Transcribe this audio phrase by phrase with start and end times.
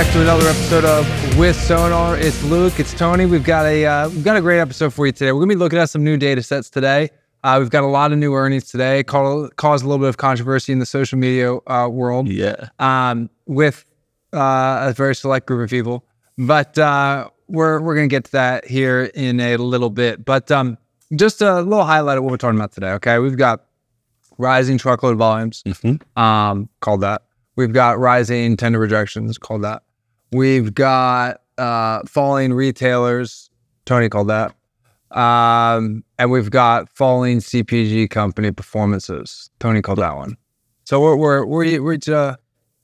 [0.00, 2.16] Back to another episode of With Sonar.
[2.16, 2.80] It's Luke.
[2.80, 3.26] It's Tony.
[3.26, 5.30] We've got a uh, we've got a great episode for you today.
[5.30, 7.10] We're gonna be looking at some new data sets today.
[7.44, 9.02] Uh, we've got a lot of new earnings today.
[9.02, 12.28] Caused a little bit of controversy in the social media uh, world.
[12.28, 12.70] Yeah.
[12.78, 13.84] Um, with
[14.32, 16.06] uh, a very select group of people,
[16.38, 20.24] but uh, we're we're gonna get to that here in a little bit.
[20.24, 20.78] But um,
[21.14, 22.92] just a little highlight of what we're talking about today.
[22.92, 23.66] Okay, we've got
[24.38, 25.62] rising truckload volumes.
[25.64, 26.18] Mm-hmm.
[26.18, 27.24] Um, called that.
[27.54, 29.36] We've got rising tender rejections.
[29.36, 29.82] Called that.
[30.32, 33.50] We've got uh, falling retailers.
[33.84, 34.54] Tony called that.
[35.10, 39.50] Um, and we've got falling CPG company performances.
[39.58, 40.36] Tony called that one.
[40.84, 42.36] So we're we're we're, we're uh,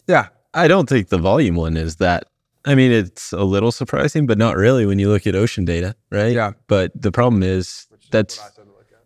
[0.07, 0.29] yeah.
[0.55, 2.25] I don't think the volume one is that.
[2.65, 5.95] I mean, it's a little surprising, but not really when you look at ocean data,
[6.11, 6.33] right?
[6.33, 6.53] Yeah.
[6.67, 8.41] But the problem is that's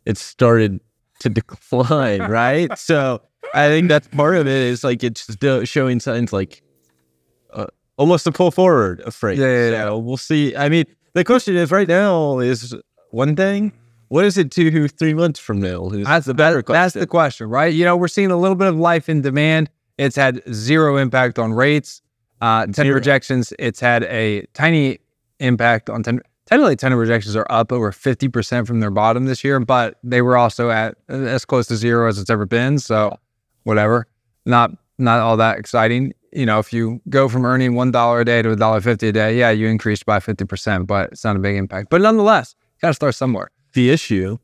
[0.06, 0.80] it started
[1.20, 2.76] to decline, right?
[2.78, 3.20] so
[3.52, 5.36] I think that's part of it is like it's
[5.68, 6.62] showing signs like
[8.00, 9.38] almost a pull forward of freight.
[9.38, 9.84] Yeah, yeah, yeah.
[9.84, 10.56] So we'll see.
[10.56, 12.74] I mean, the question is right now is
[13.10, 13.72] one thing.
[14.08, 15.86] What is it two, three months from now?
[15.90, 17.00] Is That's the better That's question.
[17.00, 17.72] the question, right?
[17.72, 19.70] You know, we're seeing a little bit of life in demand.
[19.98, 22.02] It's had zero impact on rates.
[22.40, 22.94] Uh, tender Zero.
[22.94, 24.98] rejections, it's had a tiny
[25.40, 26.22] impact on tender.
[26.46, 30.38] Technically, tender rejections are up over 50% from their bottom this year, but they were
[30.38, 32.78] also at uh, as close to zero as it's ever been.
[32.78, 33.14] So,
[33.64, 34.06] whatever.
[34.46, 36.14] Not not all that exciting.
[36.32, 39.08] You know, if you go from earning one dollar a day to a dollar fifty
[39.08, 41.90] a day, yeah, you increased by 50%, but it's not a big impact.
[41.90, 43.50] But nonetheless, you got to start somewhere.
[43.72, 44.38] the issue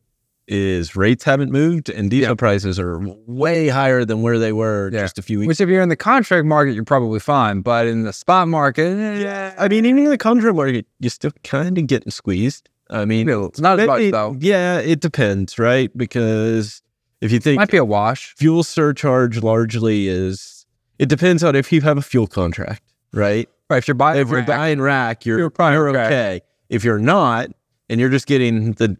[0.48, 5.00] is rates haven't moved and diesel prices are way higher than where they were Yeah.
[5.00, 7.62] just a few weeks Which, if you're in the contract market, you're probably fine.
[7.62, 11.10] But in the spot market, eh, yeah i mean even in the contract market you're
[11.10, 14.36] still kind of getting squeezed i mean it's not as much though.
[14.38, 16.80] yeah it depends right because
[17.20, 18.32] if you think Might be a wash.
[18.36, 20.55] fuel surcharge largely is
[20.98, 24.28] it depends on if you have a fuel contract right Right, if you're buying, if
[24.28, 26.06] you're rack, buying rack you're, You're probably you're okay.
[26.06, 26.40] okay.
[26.68, 27.48] if you're not
[27.88, 28.96] and you're just getting the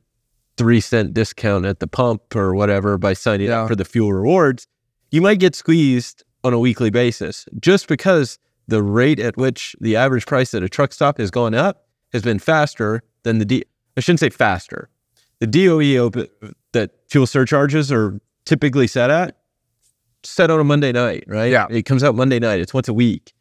[0.56, 3.62] three cent discount at the pump or whatever by signing Yeah.
[3.62, 4.66] up for the fuel rewards
[5.12, 9.94] you might get squeezed on a weekly basis just because the rate at which the
[9.94, 13.64] average price at a truck stop has gone up has been faster than the D.
[13.96, 14.88] I shouldn't say faster.
[15.40, 16.16] The DOE op-
[16.72, 19.36] that fuel surcharges are typically set at
[20.28, 21.50] set on a Monday night, right?
[21.50, 21.66] Yeah.
[21.70, 22.60] it comes out Monday night.
[22.60, 23.32] It's once a week.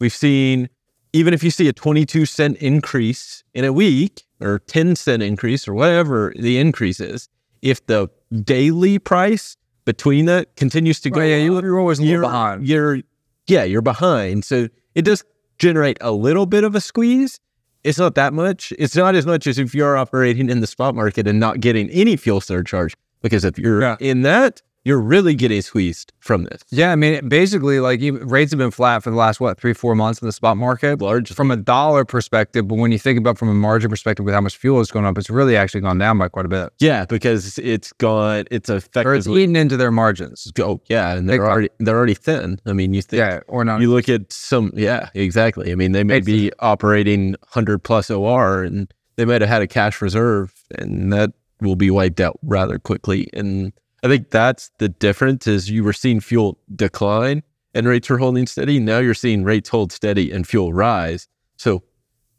[0.00, 0.68] We've seen
[1.12, 5.66] even if you see a 22 cent increase in a week or 10 cent increase
[5.66, 7.28] or whatever the increase is,
[7.62, 8.08] if the
[8.44, 9.56] daily price
[9.86, 12.68] between that continues to go Right, yeah, you, up, you're always a little you're behind.
[12.68, 12.98] You're
[13.46, 14.44] yeah, you're behind.
[14.44, 15.24] So it does
[15.58, 17.40] generate a little bit of a squeeze.
[17.84, 18.72] It's not that much.
[18.78, 21.88] It's not as much as if you're operating in the spot market and not getting
[21.90, 22.94] any fuel surcharge.
[23.22, 23.96] Because if you're Yeah.
[23.98, 26.62] in that, you're really getting squeezed from this.
[26.70, 29.74] Yeah, I mean, basically, like even, rates have been flat for the last what three,
[29.74, 31.00] four months in the spot market.
[31.00, 34.34] Large From a dollar perspective, but when you think about from a margin perspective with
[34.34, 36.70] how much fuel is going up, it's really actually gone down by quite a bit.
[36.78, 38.44] yeah, because it's gone.
[38.50, 40.50] It's Or it's eaten into their margins.
[40.60, 42.60] oh yeah, and they're already they're already thin.
[42.64, 43.80] I mean, you think Yeah, or not.
[43.80, 48.10] you look at some yeah exactly i mean they may It's- be operating 100 plus
[48.10, 52.38] or and they might have had a cash reserve and that will be wiped out
[52.42, 53.72] rather quickly and
[54.02, 57.42] i think that's the difference is you were seeing fuel decline
[57.74, 61.82] and rates were holding steady now you're seeing rates hold steady and fuel rise so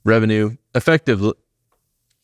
[0.06, 1.34] revenue effectively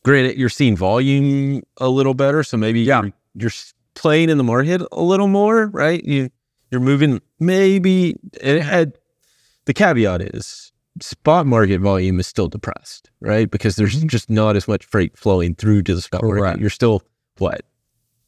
[0.03, 3.01] granted you're seeing volume a little better so maybe Yeah.
[3.03, 3.51] you're, you're
[3.95, 6.29] playing in the market a little more right you
[6.71, 8.97] you're moving maybe it had
[9.65, 10.71] the caveat is
[11.01, 13.51] spot market volume is still depressed, right?
[13.51, 16.61] Because there's just not as much freight flowing through to the spot market.
[16.61, 17.01] You're still
[17.37, 17.61] what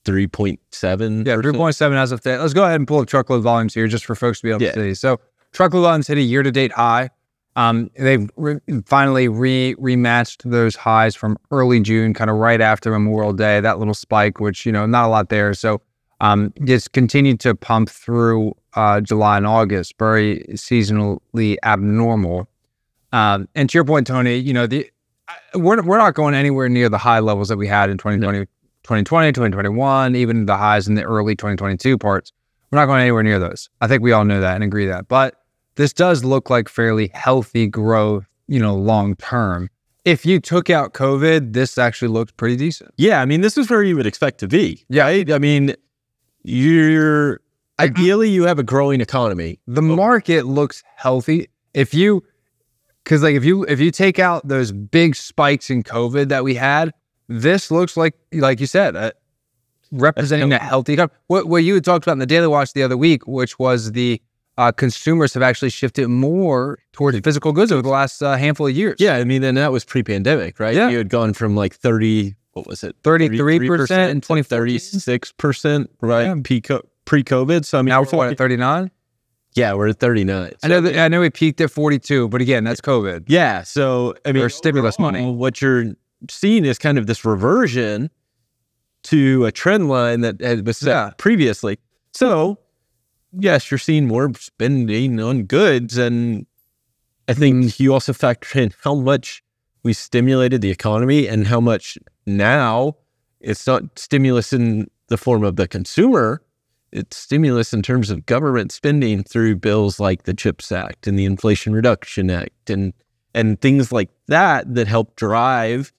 [0.07, 1.23] three point seven?
[1.25, 2.39] Yeah, three point seven as of today.
[2.39, 4.63] Let's go ahead and pull up truckload volumes here, just for folks to be able
[4.63, 4.71] Yeah.
[4.71, 4.93] to see.
[4.95, 5.19] So
[5.51, 7.11] truckload volumes hit a year to date high.
[7.55, 12.91] Um, they've re- finally re rematched those highs from early June, kind of right after
[12.91, 13.59] Memorial Day.
[13.59, 15.53] That little spike, which you know, not a lot there.
[15.53, 15.81] So
[16.21, 22.47] um, just continued to pump through uh, July and August, very seasonally abnormal.
[23.11, 24.89] Um, and to your point, Tony, you know, the
[25.55, 28.45] we're we're not going anywhere near the high levels that we had in 2020,
[28.87, 32.31] 2020, 2021, even the highs in the early 2022 parts.
[32.71, 33.69] We're not going anywhere near those.
[33.81, 35.09] I think we all know that and agree that.
[35.09, 35.35] But
[35.75, 39.69] this does look like fairly healthy growth, you know, long term.
[40.05, 42.93] If you took out COVID, this actually looks pretty decent.
[42.95, 44.85] Yeah, I mean, this is where you would expect to be.
[44.87, 45.03] Yeah.
[45.03, 45.29] right?
[45.33, 45.75] I mean,
[46.43, 47.41] you're
[47.79, 49.59] ideally you have a growing economy.
[49.67, 49.95] The oh.
[49.97, 51.49] market looks healthy.
[51.73, 52.23] If you
[53.03, 56.55] because like if you if you take out those big spikes in COVID that we
[56.55, 56.93] had,
[57.27, 59.11] this looks like like you said, uh,
[59.91, 61.13] representing a healthy economy.
[61.27, 63.91] What what you had talked about in the Daily Watch the other week, which was
[63.93, 64.21] the
[64.57, 68.75] uh, consumers have actually shifted more towards physical goods over the last uh, handful of
[68.75, 68.95] years.
[68.99, 70.73] Yeah, I mean, and that was pre-pandemic, right?
[70.75, 70.89] Yeah.
[70.89, 74.43] You had gone from like thirty, what was it, 33% and 2014.
[74.43, 76.23] thirty-six percent, right?
[76.25, 76.35] Yeah.
[76.43, 77.65] Pre- Pre-COVID.
[77.65, 78.91] So I mean, now we're what, at 39.
[79.53, 80.53] yeah, we're at thirty-nine.
[80.63, 83.25] I know that I know we peaked at 42, but again, that's COVID.
[83.27, 83.61] Yeah.
[83.63, 85.19] So I mean, Or stimulus money.
[85.19, 85.93] overall, What you're
[86.29, 88.09] seeing is kind of this reversion
[89.03, 91.11] to a trend line that had was set Yeah.
[91.17, 91.79] previously.
[92.13, 92.57] So
[93.37, 96.45] yes, you're seeing more spending on goods, and
[97.27, 97.79] I think Mm.
[97.79, 99.43] you also factor in how much
[99.83, 102.95] we stimulated the economy and how much now
[103.39, 106.41] it's not stimulus in the form of the consumer.
[106.91, 111.25] It's stimulus in terms of government spending through bills like the CHIPS Act and the
[111.25, 112.93] Inflation Reduction Act and
[113.33, 115.93] and things like that that help drive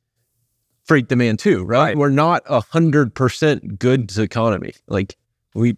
[0.89, 1.89] freight demand too, right?
[1.89, 1.97] Right.
[1.97, 4.73] We're not a hundred percent goods economy.
[4.89, 5.17] Like
[5.55, 5.77] we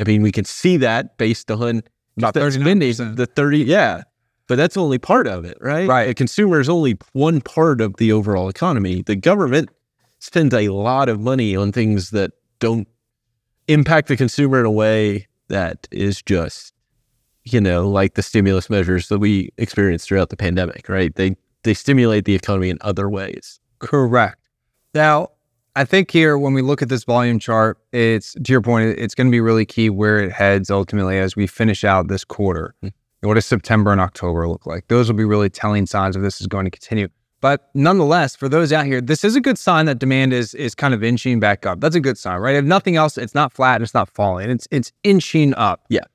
[0.00, 1.82] I mean we can see that based on
[2.16, 2.60] that 39%.
[2.94, 4.02] spending, the 30 yeah.
[4.48, 5.86] But that's only part of it, right?
[5.86, 6.06] Right.
[6.06, 9.02] The consumer is only one part of the overall economy.
[9.02, 9.68] The government
[10.20, 12.88] spends a lot of money on things that don't
[13.68, 16.72] impact the consumer in a way that is just,
[17.44, 21.14] you know, like the stimulus measures that we experienced throughout the pandemic, right?
[21.14, 23.60] They they stimulate the economy in other ways.
[23.80, 24.37] Correct.
[24.98, 25.30] Now,
[25.76, 29.14] I think here when we look at this volume chart, it's to your point, it's
[29.14, 32.74] going to be really key where it heads ultimately as we finish out this quarter.
[32.82, 32.88] Hmm.
[33.20, 34.88] What does September and October look like?
[34.88, 37.06] Those will be really telling signs if this is going to continue.
[37.40, 40.74] But nonetheless, for those out here, this is a good sign that demand is is
[40.74, 41.78] kind of inching back up.
[41.78, 42.56] That's a good sign, right?
[42.56, 44.50] If nothing else, it's not flat, and it's not falling.
[44.50, 45.84] It's it's inching up.
[45.90, 46.06] Yeah.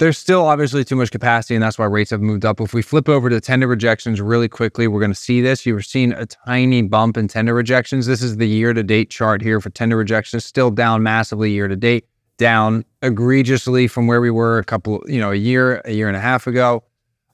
[0.00, 2.58] There's still obviously too much capacity, and that's why rates have moved up.
[2.58, 5.66] If we flip over to tender rejections really quickly, we're going to see this.
[5.66, 8.06] You were seeing a tiny bump in tender rejections.
[8.06, 11.68] This is the year to date chart here for tender rejections, still down massively year
[11.68, 12.08] to date,
[12.38, 16.16] down egregiously from where we were a couple, you know, a year, a year and
[16.16, 16.82] a half ago.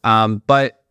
[0.03, 0.83] Um, but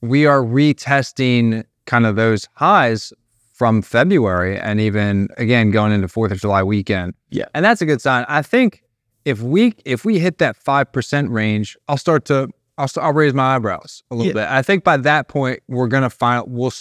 [0.00, 3.12] we are retesting kind of those highs
[3.52, 7.12] from February and even again going into Fourth of July weekend.
[7.28, 7.48] Yeah.
[7.54, 8.24] and that's a good sign.
[8.30, 8.82] I think
[9.24, 12.48] if we if we hit that five percent range, I'll start to
[12.78, 14.44] I'll st- I'll raise my eyebrows a little Yeah.
[14.44, 14.48] bit.
[14.48, 16.72] I think by that point we're gonna find we'll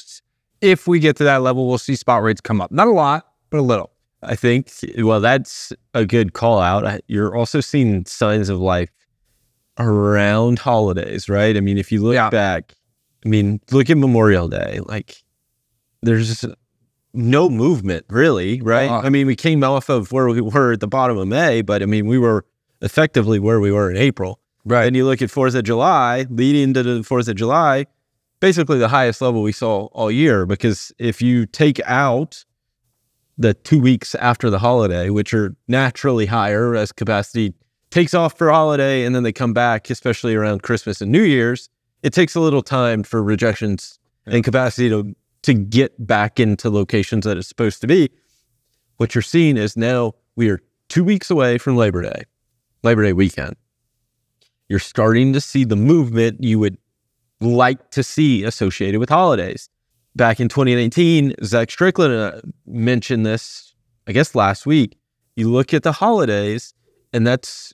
[0.61, 2.71] if we get to that level, we'll see spot rates come up.
[2.71, 3.91] Not a lot, but a little.
[4.23, 7.01] I think, well, that's a good call out.
[7.07, 8.89] You're also seeing signs of life
[9.77, 11.55] around holidays, right?
[11.55, 12.29] I mean, if you look Yeah.
[12.31, 12.73] back,
[13.25, 15.23] I mean, look at Memorial Day, like
[16.01, 16.43] there's
[17.17, 18.89] no movement really, right?
[18.89, 19.01] Uh-uh.
[19.01, 21.81] I mean, we came off of where we were at the bottom of May, but
[21.81, 22.45] I mean, we were
[22.81, 24.39] effectively where we were in April.
[24.63, 24.85] Right.
[24.85, 27.85] And you look at 4th of July, leading to the 4th of July,
[28.39, 30.45] basically the highest level we saw all year.
[30.45, 32.43] Because if you take out
[33.37, 37.53] the two weeks after the holiday, which are naturally higher as capacity
[37.91, 41.69] takes off for holiday and then they come back, especially around Christmas and New Year's,
[42.03, 45.15] it takes a little time for rejections and capacity to,
[45.47, 48.09] to get back into locations that it's supposed to be.
[48.97, 52.23] What you're seeing is now we are two weeks away from Labor Day,
[52.83, 53.55] Labor Day weekend
[54.69, 56.77] you're starting to see the movement you would
[57.39, 59.69] like to see associated with holidays.
[60.15, 63.75] Back in 2019, Zach Strickland uh, mentioned this,
[64.07, 64.97] I guess last week.
[65.35, 66.73] You look at the holidays,
[67.13, 67.73] and that's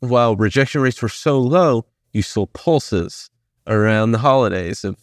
[0.00, 3.30] while rejection rates were so low, you saw pulses
[3.66, 4.96] around the holidays, of,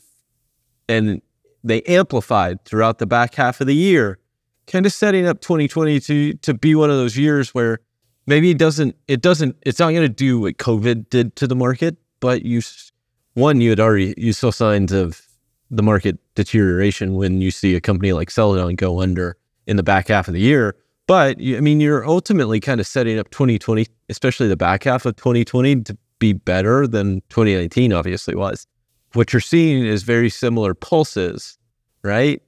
[0.88, 1.22] and
[1.66, 4.20] they amplified throughout the back half of the year,
[4.68, 7.80] kind of setting up 2020 to, to be one of those years where
[8.28, 11.56] maybe it doesn't it doesn't it's not going to do what covid did to the
[11.56, 12.60] market but you
[13.36, 15.22] one you had already you saw signs of
[15.70, 19.36] the market deterioration when you see a company like Celadon go under
[19.68, 20.76] in the back half of the year.
[21.08, 25.16] But i mean you're ultimately kind of setting up 2020 especially the back half of
[25.18, 28.66] 2020 to be better than 2019 obviously was
[29.16, 31.58] what you're seeing is very similar pulses
[32.04, 32.42] right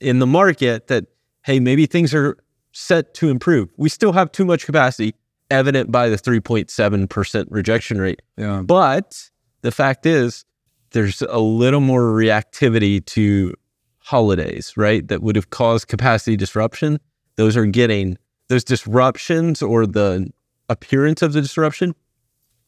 [0.00, 1.06] in the market that
[1.44, 2.36] hey maybe things are
[2.74, 3.68] set to improve.
[3.76, 5.14] We still have too much capacity,
[5.50, 8.20] evident by the 3.7% rejection rate.
[8.36, 8.62] Yeah.
[8.62, 9.30] But
[9.62, 10.44] the fact is,
[10.90, 13.54] there's a little more reactivity to
[13.98, 15.06] holidays, right?
[15.08, 16.98] That would have caused capacity disruption.
[17.36, 18.18] Those are getting,
[18.48, 20.30] those disruptions or the
[20.68, 21.94] appearance of the disruption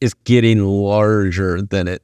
[0.01, 2.03] is getting larger than it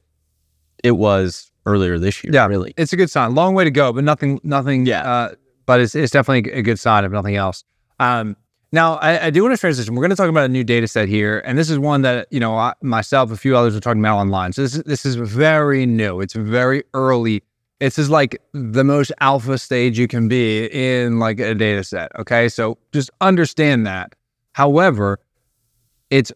[0.83, 2.33] it was earlier this year.
[2.33, 2.45] Yeah.
[2.45, 2.73] really.
[2.77, 3.33] It's a good sign.
[3.35, 4.85] Long way to go, but nothing, nothing.
[4.85, 5.09] Yeah.
[5.09, 5.35] Uh,
[5.65, 7.63] but it's, it's definitely a good sign, if nothing else.
[7.99, 8.35] Um,
[8.73, 9.93] now, I, I do want to transition.
[9.93, 12.27] We're going to talk about a new data set here, and this is one that
[12.31, 14.51] you know I, myself, a few others are talking about online.
[14.51, 16.21] So this is, this is very new.
[16.21, 17.43] It's very early.
[17.79, 22.11] This is like the most alpha stage you can be in like a data set.
[22.17, 24.15] Okay, so just understand that.
[24.53, 25.19] However,
[26.09, 26.31] it's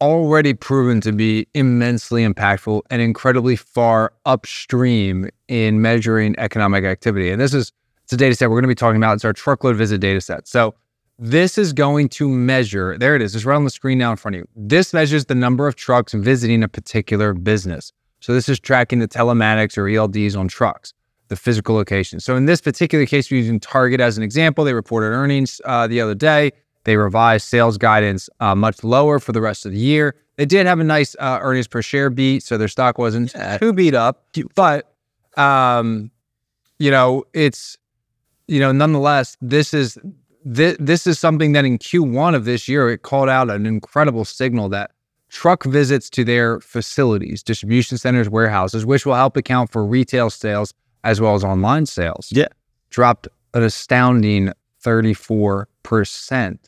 [0.00, 7.30] already proven to be immensely impactful and incredibly far upstream in measuring economic activity.
[7.30, 7.72] And this is
[8.04, 9.14] it's a data set we're going to be talking about.
[9.14, 10.48] It's our truckload visit data set.
[10.48, 10.74] So
[11.18, 14.16] this is going to measure, there it is, it's right on the screen now in
[14.16, 14.48] front of you.
[14.56, 17.92] This measures the number of trucks visiting a particular business.
[18.20, 20.94] So this is tracking the telematics or ELDs on trucks,
[21.28, 22.18] the physical location.
[22.20, 24.64] So in this particular case, we're using Target as an example.
[24.64, 26.52] They reported earnings uh, the other day.
[26.88, 30.14] They revised sales guidance uh, much lower for the rest of the year.
[30.36, 33.58] They did have a nice uh, earnings per share beat, so their stock wasn't Yeah.
[33.58, 34.24] too beat up.
[34.54, 34.90] But
[35.36, 36.10] um,
[36.78, 37.76] you know, it's
[38.46, 39.98] you know, nonetheless, this is
[40.46, 44.24] this, this is something that in Q1 of this year it called out an incredible
[44.24, 44.92] signal that
[45.28, 50.72] truck visits to their facilities, distribution centers, warehouses, which will help account for retail sales
[51.04, 52.28] as well as online sales.
[52.32, 52.48] Yeah.
[52.88, 54.52] dropped an astounding
[54.82, 56.58] 34%.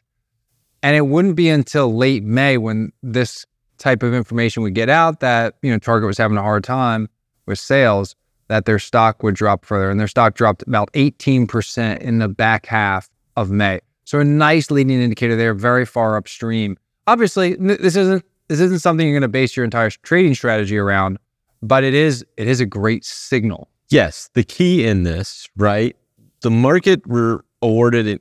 [0.82, 3.44] And it wouldn't be until late May when this
[3.78, 7.08] type of information would get out that, you know, Target was having a hard time
[7.46, 8.14] with sales
[8.48, 9.90] that their stock would drop further.
[9.90, 13.80] And their stock dropped about 18% in the back half of May.
[14.04, 16.76] So a nice leading indicator there, very far upstream.
[17.06, 21.18] Obviously, this isn't this isn't something you're going to base your entire trading strategy around,
[21.62, 23.68] but it is it is a great signal.
[23.88, 25.96] Yes, the key in this, right?
[26.40, 28.18] The market were awarded an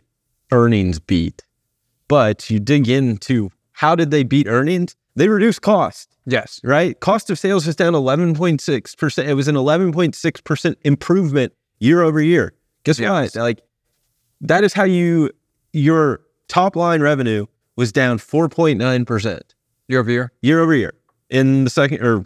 [0.51, 1.43] earnings beat,
[2.09, 4.97] but you dig into how did they beat earnings?
[5.15, 6.59] They reduced cost, Yes.
[6.63, 6.99] right?
[6.99, 9.27] Cost of sales is down 11.6%.
[9.27, 12.53] It was an 11.6% improvement year over year.
[12.83, 13.35] Guess Yes.
[13.35, 13.41] what?
[13.41, 13.61] Like
[14.41, 15.29] that is how you
[15.73, 19.41] your top line revenue was down 4.9%
[19.87, 20.31] Year over year.
[20.41, 20.93] year over year
[21.29, 22.23] in the second or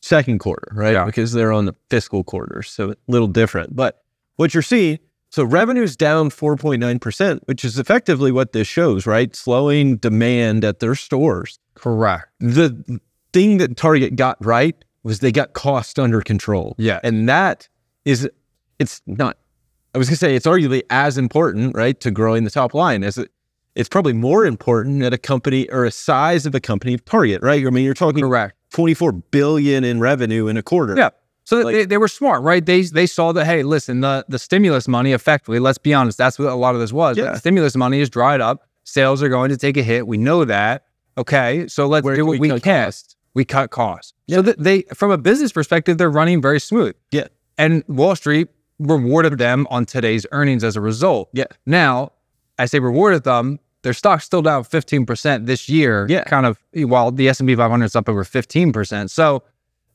[0.00, 0.92] second quarter, right?
[0.92, 1.04] Yeah.
[1.04, 3.74] Because they're on the fiscal quarter, so a little different.
[3.76, 4.02] But
[4.36, 4.98] what you're seeing,
[5.32, 9.34] so revenue's down 4.9%, which is effectively what this shows, right?
[9.34, 11.58] Slowing demand at their stores.
[11.74, 12.26] Correct.
[12.38, 13.00] The
[13.32, 16.74] thing that Target got right was they got cost under control.
[16.76, 17.00] Yeah.
[17.02, 17.66] And that
[18.04, 18.28] is
[18.78, 19.38] it's not
[19.94, 23.16] I was gonna say it's arguably as important, right, to growing the top line as
[23.16, 23.30] it
[23.74, 27.66] it's probably more important at a company or a size of a company Target, right?
[27.66, 28.54] I mean, you're talking Correct.
[28.74, 30.94] 24 billion in revenue in a quarter.
[30.94, 31.08] Yeah.
[31.44, 32.64] So Like- they, they were smart, right?
[32.64, 36.38] They they saw that hey, listen, the the stimulus money effectively, let's be honest, that's
[36.38, 37.16] what a lot of this was.
[37.16, 37.32] Yeah.
[37.32, 38.68] The stimulus money is dried up.
[38.84, 40.06] Sales are going to take a hit.
[40.06, 40.84] We know that.
[41.18, 41.66] Okay.
[41.68, 42.92] So let's Where do what we we, can.
[43.34, 44.12] We cut costs.
[44.28, 46.94] So that they from a business perspective, they're running very smooth.
[47.10, 47.26] Yeah.
[47.58, 51.28] And Wall Street rewarded them on today's earnings as a result.
[51.32, 51.44] Yeah.
[51.66, 52.12] Now,
[52.58, 53.58] I say rewarded them.
[53.82, 56.06] Their stock's still down 15% this year.
[56.08, 56.22] Yeah.
[56.24, 59.10] Kind of while the S&P 500 is up over 15%.
[59.10, 59.42] So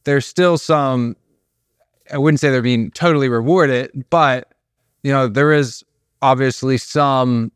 [0.04, 1.16] there's still some
[2.12, 4.54] I wouldn't say they're being totally rewarded, but
[5.04, 5.84] you know, there is
[6.22, 7.52] obviously some,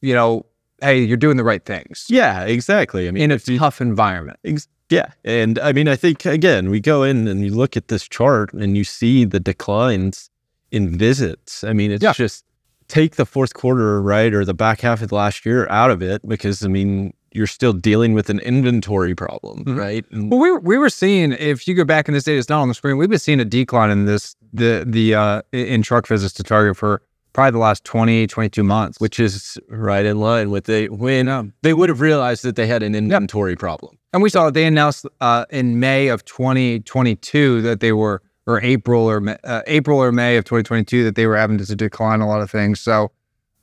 [0.00, 0.46] you know,
[0.80, 3.08] hey, you're doing the right things Yeah, exactly.
[3.08, 4.38] I mean, in a you- tough environment.
[4.44, 5.08] Ex- yeah.
[5.24, 8.52] And I mean, I think, again, we go in and you look at this chart
[8.52, 10.30] and you see the declines
[10.70, 11.64] in visits.
[11.64, 12.12] I mean, it's Yeah.
[12.12, 12.44] just
[12.88, 16.02] take the fourth quarter, right, or the back half of the last year out of
[16.02, 19.76] it because, I mean, you're still dealing with an inventory problem, Mhm.
[19.78, 20.04] right?
[20.12, 22.48] And- Well, we were, we were seeing if you go back in this data, it's
[22.48, 22.96] not on the screen.
[22.96, 26.76] We've been seeing a decline in this the the uh in truck visits to Target
[26.76, 29.00] for probably the last 20, 22 months.
[29.00, 31.42] which is right in line with they when Yeah.
[31.62, 33.96] they would have realized that they had an inventory problem.
[34.12, 38.60] And we saw that they announced uh, in May of 2022 that they were, or
[38.62, 42.28] April or uh, April or May of 2022 that they were having to decline a
[42.28, 42.78] lot of things.
[42.78, 43.10] So,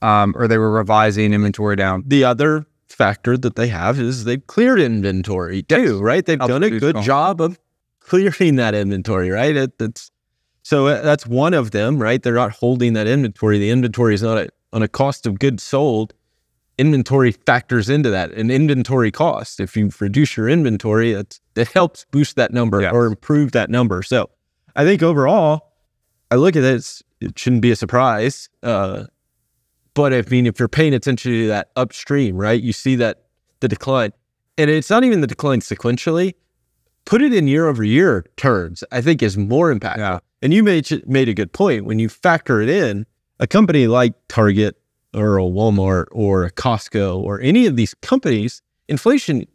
[0.01, 2.03] um, or they were revising inventory down.
[2.05, 2.65] The other
[3.01, 5.91] factor that they have is they've cleared inventory too, Yes.
[6.01, 6.25] right?
[6.25, 7.57] They've done a good job of
[7.99, 9.55] clearing that inventory, right?
[9.55, 10.11] It, it's
[10.63, 12.21] so uh, that's one of them, right?
[12.21, 13.57] They're not holding that inventory.
[13.59, 16.13] The inventory is not a, on a cost of goods sold.
[16.77, 19.59] Inventory factors into that, an inventory cost.
[19.59, 22.93] If you reduce your inventory, it, it helps boost that number Yes.
[22.93, 24.01] or improve that number.
[24.01, 24.29] So,
[24.75, 25.73] I think overall,
[26.31, 28.49] I look at it, it shouldn't be a surprise.
[28.63, 29.03] Uh,
[29.93, 33.25] but I mean, if you're paying attention to that upstream, right, you see that
[33.59, 34.11] the decline,
[34.57, 36.35] and it's not even the decline sequentially.
[37.05, 39.97] Put it in year over year terms, I think is more impactful.
[39.97, 40.19] Yeah.
[40.41, 43.05] And you made made a good point when you factor it in.
[43.39, 44.77] A company like Target
[45.15, 49.47] or a Walmart or a Costco or any of these companies, inflation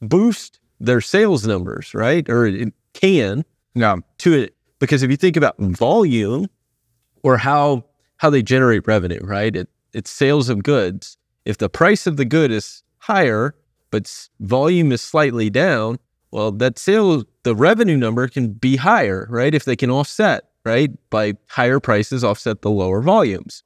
[0.00, 2.26] boost their sales numbers, right?
[2.30, 6.48] Or it can No, to it because if you think about volume
[7.22, 7.84] or how
[8.20, 9.56] how they generate revenue, right?
[9.56, 11.16] It, it's sales of goods.
[11.46, 13.54] If the price of the good is higher,
[13.90, 15.98] but volume is slightly down,
[16.30, 19.54] well, that sale, the revenue number can be higher, right?
[19.54, 23.62] If they can offset, right, by higher prices, offset the lower volumes.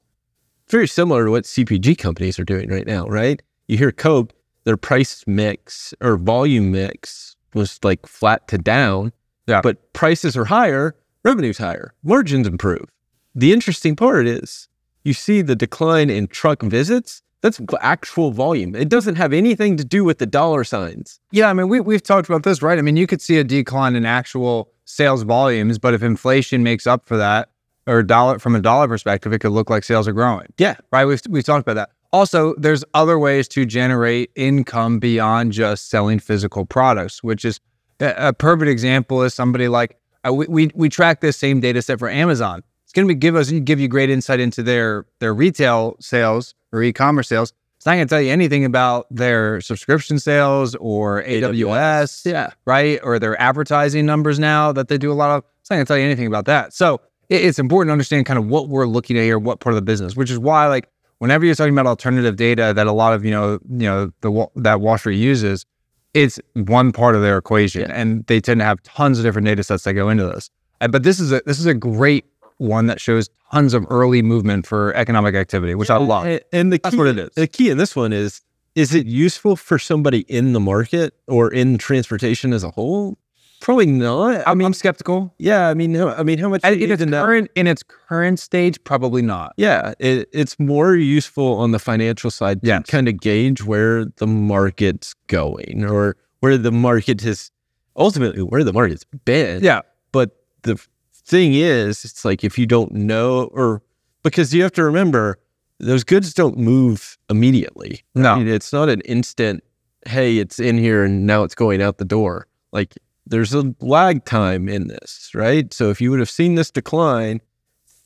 [0.69, 3.41] Very similar to what CPG companies are doing right now, right?
[3.67, 4.31] You hear Coke,
[4.63, 9.11] their price mix or volume mix was like flat to down.
[9.47, 9.59] Yeah.
[9.59, 10.95] But prices are higher,
[11.25, 12.89] revenue's higher, margins improve.
[13.35, 14.69] The interesting part is
[15.03, 17.21] you see the decline in truck visits.
[17.41, 18.75] That's actual volume.
[18.75, 21.19] It doesn't have anything to do with the dollar signs.
[21.31, 22.79] Yeah, I mean, we, we've talked about this, right?
[22.79, 26.87] I mean, you could see a decline in actual sales volumes, but if inflation makes
[26.87, 27.49] up for that,
[27.85, 30.47] or dollar from a dollar perspective, it could look like sales are growing.
[30.57, 30.77] Yeah.
[30.91, 31.05] Right.
[31.05, 31.91] We've, we've talked about that.
[32.11, 37.59] Also, there's other ways to generate income beyond just selling physical products, which is
[37.99, 41.81] a, a perfect example is somebody like uh, we, we, we track this same data
[41.81, 42.63] set for Amazon.
[42.95, 47.27] Going to give us give you great insight into their their retail sales or e-commerce
[47.27, 47.53] sales.
[47.75, 52.51] It's not going to tell you anything about their subscription sales or AWS, Yeah.
[52.65, 52.99] right?
[53.03, 55.43] Or their advertising numbers now that they do a lot of.
[55.59, 56.73] It's not going to tell you anything about that.
[56.73, 59.73] So it, it's important to understand kind of what we're looking at here, what part
[59.73, 60.87] of the business, which is why like
[61.19, 64.47] whenever you're talking about alternative data that a lot of you know you know the
[64.55, 65.65] that Wall Street uses,
[66.13, 67.91] it's one part of their equation, Yeah.
[67.93, 70.49] and they tend to have tons of different data sets that go into this.
[70.79, 72.25] But this is a this is a great
[72.57, 76.25] one that shows tons of early movement for economic activity, which I love.
[76.51, 77.29] And, the That's key, what it is.
[77.35, 78.41] The key in this one is
[78.75, 83.17] is it useful for somebody in the market or in transportation as a whole?
[83.61, 84.45] Probably not.
[84.45, 85.33] I mean, I'm skeptical.
[85.39, 85.69] yeah.
[85.69, 89.53] I mean, I mean, how much in its current in its current stage, probably not.
[89.57, 92.85] Yeah, it, it's more useful on the financial side to Yes.
[92.87, 97.49] kind of gauge where the market's going or where the market has
[97.95, 99.63] ultimately where the market's been.
[99.63, 99.81] Yeah,
[100.11, 100.77] But the
[101.25, 103.81] thing is, it's like if you don't know, or
[104.23, 105.39] because you have to remember,
[105.79, 108.03] those goods don't move immediately.
[108.13, 108.39] No.
[108.39, 109.63] it's not an instant.
[110.07, 112.47] Hey, it's in here and now it's going out the door.
[112.71, 115.73] Like there's a lag time in this, right?
[115.73, 117.41] So if you would have seen this decline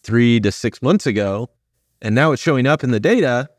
[0.02, 1.50] three to six months ago,
[2.02, 3.50] and now it's showing up in the data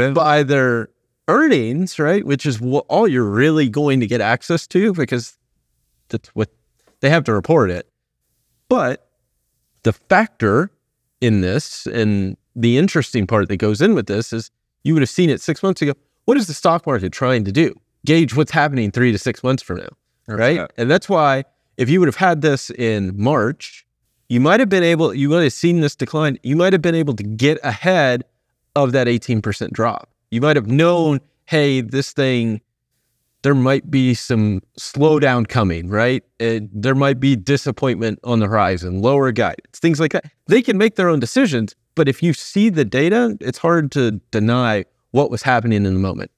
[0.00, 0.14] is.
[0.14, 0.88] by their
[1.28, 2.24] earnings, right?
[2.24, 5.36] Which is what all you're really going to get access to because
[6.08, 6.50] that's what
[7.00, 7.86] they have to report it.
[8.68, 9.08] But
[9.82, 10.70] the factor
[11.20, 14.50] in this and the interesting part that goes in with this is
[14.84, 15.94] you would have seen it six months ago.
[16.24, 17.74] What is the stock market trying to do?
[18.04, 19.88] Gauge what's happening three to six months from now,
[20.26, 20.56] right?
[20.56, 20.66] Yeah.
[20.76, 21.44] And that's why
[21.76, 23.86] if you would have had this in March,
[24.28, 26.38] you might have been able, you might have seen this decline.
[26.42, 28.24] You might have been able to get ahead
[28.76, 30.10] of that 18% drop.
[30.30, 32.60] You might have known, hey, this thing,
[33.42, 36.24] there might be some slowdown coming, right?
[36.40, 40.24] And there might be disappointment on the horizon, lower guidance, things like that.
[40.46, 44.12] They can make their own decisions, but if you see the data, it's hard to
[44.30, 46.30] deny what was happening in the moment.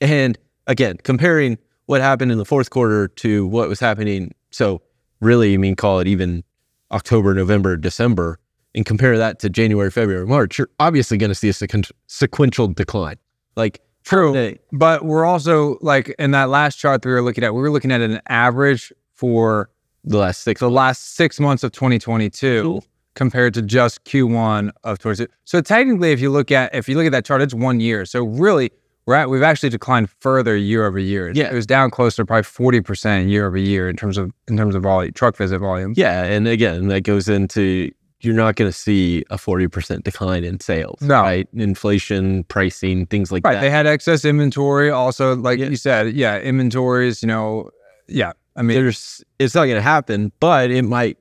[0.00, 4.82] And again, comparing what happened in the fourth quarter to what was happening, so
[5.20, 6.44] really, I mean, call it even
[6.90, 8.38] October, November, December,
[8.74, 12.68] and compare that to January, February, March, you're obviously going to see a sequen- sequential
[12.68, 13.16] decline.
[13.56, 14.56] Like, True.
[14.72, 17.70] But we're also like in that last chart that we were looking at, we were
[17.70, 19.70] looking at an average for
[20.04, 22.84] the last six the last six months of 2022 Cool.
[23.14, 25.28] compared to just Q1 of 22.
[25.44, 28.04] So technically, if you look at if you look at that chart, it's one year.
[28.04, 28.72] So really,
[29.06, 31.30] we're at, we've actually declined further year over year.
[31.34, 31.50] Yeah.
[31.50, 34.56] it was down close to probably 40 percent year over year in terms of in
[34.56, 35.94] terms of volume, truck visit volume.
[35.96, 37.90] Yeah, and again, that goes into
[38.24, 41.22] you're not going to see a forty percent decline in sales, No.
[41.22, 41.48] right?
[41.54, 43.60] Inflation, pricing, things like Right, that.
[43.60, 44.90] they had excess inventory.
[44.90, 45.66] Also, like Yeah.
[45.68, 47.22] you said, yeah, inventories.
[47.22, 47.70] You know,
[48.08, 48.32] yeah.
[48.56, 51.18] I mean, There's, it's not going to happen, but it might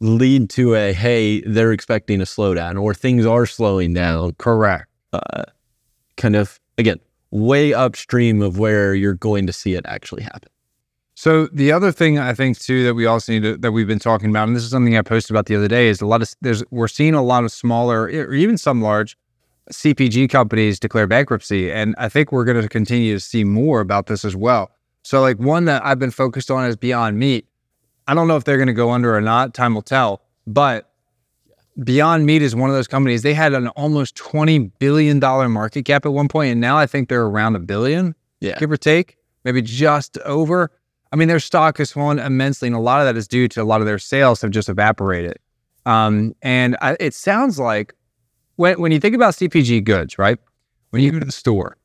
[0.00, 4.32] lead to a hey, they're expecting a slowdown, or things are slowing down.
[4.38, 4.86] correct.
[5.12, 5.44] Uh,
[6.16, 6.98] kind of again,
[7.30, 10.48] way upstream of where you're going to see it actually happen.
[11.18, 13.98] So the other thing I think too that we also need to, that we've been
[13.98, 16.22] talking about, and this is something I posted about the other day, is a lot
[16.22, 19.18] of there's we're seeing a lot of smaller or even some large
[19.72, 24.06] CPG companies declare bankruptcy, and I think we're going to continue to see more about
[24.06, 24.70] this as well.
[25.02, 27.48] So like one that I've been focused on is Beyond Meat.
[28.06, 29.54] I don't know if they're going to go under or not.
[29.54, 30.22] Time will tell.
[30.46, 30.88] But
[31.82, 33.22] Beyond Meat is one of those companies.
[33.22, 36.86] They had an almost twenty billion dollar market cap at one point, and now I
[36.86, 40.70] think they're around a billion Yeah, give or take, maybe just over.
[41.12, 43.62] I mean, their stock has fallen immensely, and a lot of that is due to
[43.62, 45.38] a lot of their sales have just evaporated.
[45.86, 47.94] Um, and I, it sounds like
[48.56, 50.38] when when you think about CPG goods, right?
[50.90, 51.76] When you go to the store,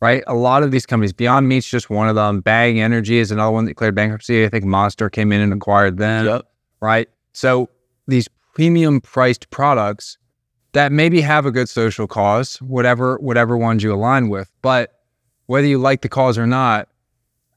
[0.00, 0.22] right?
[0.26, 2.40] A lot of these companies, Beyond Meat's just one of them.
[2.40, 4.44] Bang Energy is another one that declared bankruptcy.
[4.44, 6.42] I think Monster came in and acquired them Yep.
[6.80, 7.08] right?
[7.32, 7.68] So
[8.06, 10.18] these premium priced products
[10.72, 15.00] that maybe have a good social cause, whatever whatever ones you align with, but
[15.46, 16.88] whether you like the cause or not,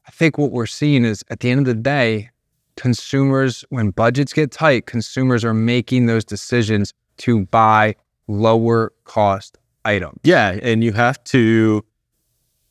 [0.06, 2.30] I think what we're seeing is at the end of the day,
[2.76, 7.94] consumers when budgets get tight, consumers are making those decisions to buy
[8.26, 10.18] lower cost items.
[10.24, 11.84] Yeah, and you have to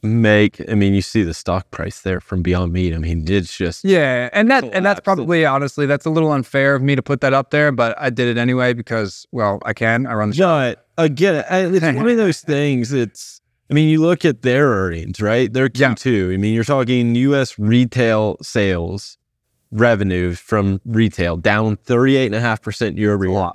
[0.01, 0.61] make.
[0.69, 2.93] I mean, you see the stock price there from Beyond Meat.
[2.93, 6.75] I mean, it's just Yeah, and that and that's probably honestly that's a little unfair
[6.75, 9.73] of me to put that up there, but I did it anyway because well, I
[9.73, 10.05] can.
[10.05, 10.45] I run the show.
[10.45, 12.91] But again, I- it's one of those things.
[12.93, 15.51] It's, I mean, you look at their earnings, right?
[15.51, 15.93] Their Yeah.
[15.93, 16.33] Q2.
[16.33, 17.57] I mean, you're talking U.S.
[17.57, 19.17] retail sales
[19.71, 23.51] revenue from retail down 38.5% year over year.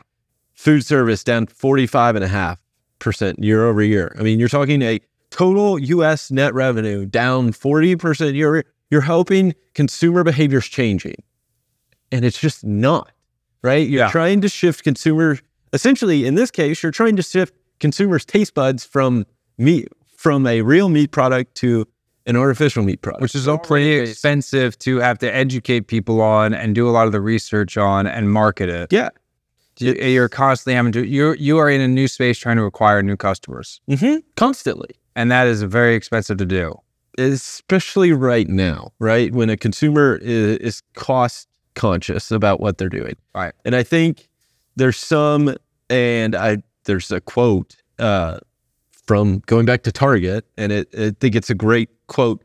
[0.55, 4.17] Food service down 45.5% year over year.
[4.19, 6.31] I mean, you're talking a total U.S.
[6.31, 8.65] net revenue down 40% year over year.
[8.91, 11.17] You're hoping consumer behavior is changing.
[12.11, 13.13] And it's just not,
[13.63, 13.87] right?
[13.87, 14.11] You're Yeah.
[14.11, 15.39] trying to shift consumer,
[15.73, 19.27] essentially, in this case, you're trying to shift consumers' taste buds from
[19.59, 19.89] meat,
[20.19, 21.87] from a real meat product to
[22.27, 23.23] an artificial meat product.
[23.23, 27.07] which is all pretty expensive to have to educate people on and do a lot
[27.07, 28.93] of the research on and market it.
[28.93, 29.09] yeah.
[29.79, 33.01] You- You're constantly having to you you are in a new space trying to acquire
[33.03, 34.91] new customers, hmm Constantly.
[35.15, 36.75] and that is very expensive to do.
[37.17, 39.33] especially right now, right?
[39.33, 43.15] When a consumer is, is cost conscious about what they're doing.
[43.35, 43.55] Right.
[43.65, 44.29] And I think
[44.77, 45.55] there's some,
[45.91, 48.39] and I, there's a quote uh,
[49.09, 52.45] from going back to Target, and it, I think it's a great quote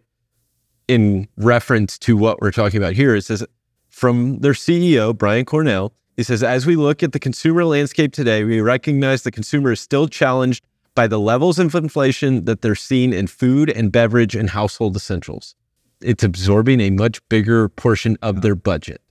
[0.87, 3.15] in reference to what we're talking about here.
[3.15, 3.45] It says
[3.89, 8.45] from their CEO, Brian Cornell, he says, as we look at the consumer landscape today,
[8.45, 10.63] we recognize the consumer is still challenged
[10.95, 15.55] by the levels of inflation that they're seeing in food and beverage and household essentials.
[16.01, 19.01] It's absorbing a much bigger portion of their budget.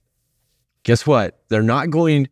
[0.83, 1.43] Guess what?
[1.49, 2.29] They're not going,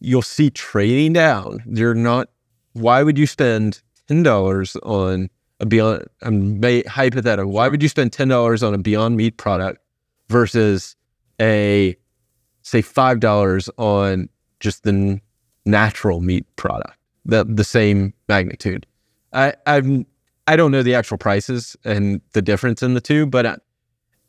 [0.00, 1.62] you'll see trading down.
[1.66, 2.28] They're not,
[2.72, 3.82] why would you spend
[4.12, 9.16] $10 on a Beyond, I'm may, hypothetical, why would you spend $10 on a Beyond
[9.16, 9.80] Meat product
[10.28, 10.96] versus
[11.40, 11.96] a,
[12.62, 14.28] say, $5 on
[14.60, 15.20] just the
[15.64, 18.86] natural meat product, the, the same magnitude?
[19.32, 20.04] I, I'm,
[20.46, 23.56] I don't know the actual prices and the difference in the two, but uh,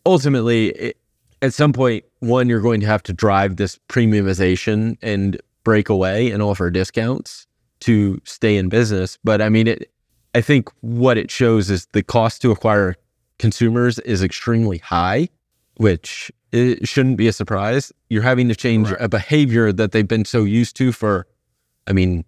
[0.06, 0.98] ultimately, it,
[1.42, 6.32] at some point, one, you're going to have to drive this premiumization and break away
[6.32, 7.48] and offer discounts
[7.84, 9.18] to stay in business.
[9.24, 9.92] But I mean, it,
[10.36, 12.96] I think what it shows is the cost to acquire
[13.40, 15.30] consumers is extremely high,
[15.78, 17.92] which it shouldn't be a surprise.
[18.10, 19.04] You're having to change Correct.
[19.04, 21.28] a behavior that they've been so used to for,
[21.88, 22.26] I mean,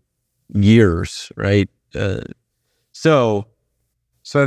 [0.54, 1.70] years, right?
[1.94, 2.22] Uh,
[2.92, 3.48] so,
[4.24, 4.46] So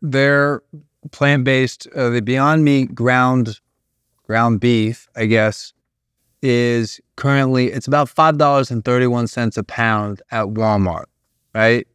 [0.00, 0.62] they're
[1.10, 3.60] plant based uh, the Beyond Meat ground
[4.26, 5.74] ground beef, I guess,
[6.42, 11.04] is currently it's about five dollars and thirty one cents a pound at Walmart,
[11.54, 11.86] right?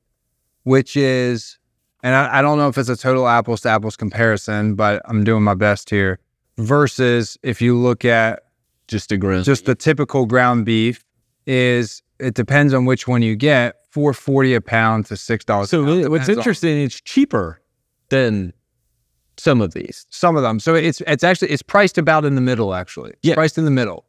[0.63, 1.57] Which is,
[2.03, 5.23] and I, I don't know if it's a total apples to apples comparison, but I'm
[5.23, 6.19] doing my best here.
[6.57, 8.43] Versus if you look at
[8.87, 9.45] just a ground.
[9.45, 11.03] just the typical ground beef,
[11.45, 15.69] is it depends on which one you get, four forty a pound to six dollars.
[15.69, 17.61] So what's interesting, it's cheaper
[18.09, 18.53] than
[19.37, 20.07] some of these.
[20.09, 20.59] some of them.
[20.59, 22.73] So it's it's actually it's priced about in the middle.
[22.73, 23.35] Actually, Yeah.
[23.35, 24.05] priced in the middle.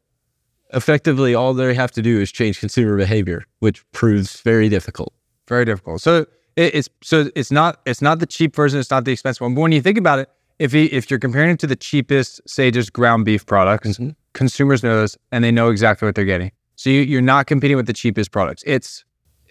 [0.73, 5.13] Effectively, all they have to do is change consumer behavior, which proves very difficult.
[5.47, 6.01] Very difficult.
[6.01, 8.79] So it's so it's not it's not the cheap version.
[8.79, 9.55] It's not the expensive one.
[9.55, 10.29] But when you think about it,
[10.59, 14.15] if you, if you're comparing it to the cheapest, say just ground beef products, Mhm.
[14.33, 16.51] consumers know this and they know exactly what they're getting.
[16.75, 18.63] So you, you're not competing with the cheapest products.
[18.67, 19.03] It's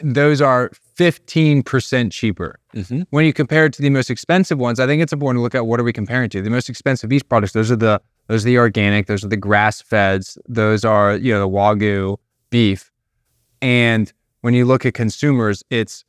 [0.03, 2.61] those are 15% cheaper.
[2.77, 3.03] Mm-hmm.
[3.11, 5.55] when you compare it to the most expensive ones, I think it's important to look
[5.55, 6.43] at what are we comparing to.
[6.43, 9.37] The most expensive beef products, those are the those are the organic, those are the
[9.37, 12.17] grass feds, those are you know the wagyu
[12.51, 12.91] beef.
[13.61, 14.13] And
[14.43, 16.05] when you look at consumers, it's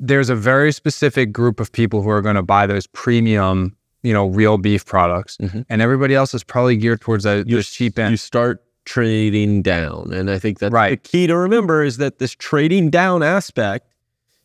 [0.00, 4.12] there's a very specific group of people who are going to buy those premium, you
[4.12, 5.64] know, real beef products, Mhm.
[5.68, 8.10] and everybody else is probably geared towards the, You the cheap end.
[8.10, 12.32] You start trading down, and I think that's the key to remember is that this
[12.32, 13.86] trading down aspect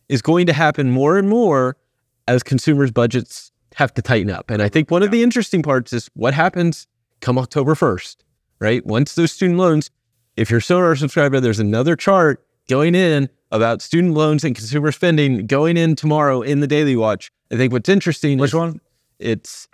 [0.07, 1.75] is going to happen more and more
[2.27, 4.51] as consumers' budgets have to tighten up.
[4.51, 6.85] And I think one of the interesting parts is what happens
[7.21, 8.25] come October first,
[8.59, 8.85] right?
[8.85, 9.89] Once those student loans,
[10.35, 14.91] if you're still our subscriber, there's another chart going in about student loans and consumer
[14.91, 17.31] spending going in tomorrow in the Daily Watch.
[17.51, 18.81] I think what's interesting Which one?
[19.17, 19.67] it's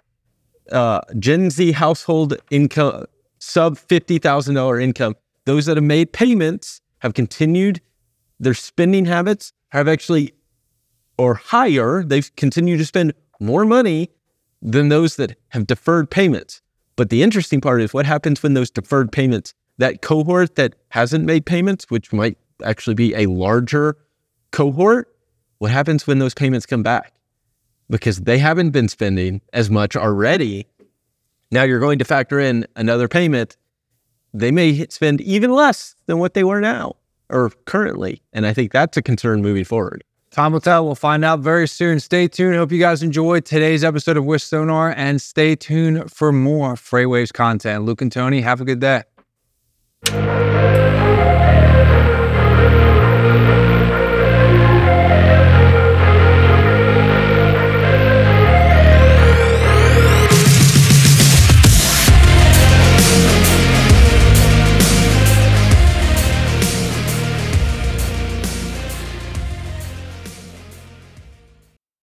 [0.72, 3.06] uh, Gen Z household income
[3.40, 5.16] sub fifty thousand dollar income.
[5.46, 7.82] Those that have made payments have continued
[8.40, 10.34] their spending habits have actually
[11.18, 12.04] or higher.
[12.04, 14.10] They've continued to spend more money
[14.62, 16.62] than those that have deferred payments.
[16.96, 21.26] But the interesting part is what happens when those deferred payments, that cohort that hasn't
[21.26, 23.98] made payments, which might actually be a larger
[24.52, 25.14] cohort,
[25.60, 27.14] what happens when those payments come back?
[27.90, 30.68] Because they haven't been spending as much already.
[31.52, 33.58] Now you're going to factor in another payment.
[34.34, 36.96] They may spend even less than what they were now
[37.30, 38.22] or currently.
[38.34, 40.04] And I think that's a concern moving forward.
[40.36, 40.84] Time will tell.
[40.84, 42.02] We'll find out very soon.
[42.02, 42.58] Stay tuned.
[42.58, 47.32] Hope you guys enjoyed today's episode of With Sonar and stay tuned for more Freightwaves
[47.32, 47.86] content.
[47.86, 49.04] Luke and Tony, have a good day.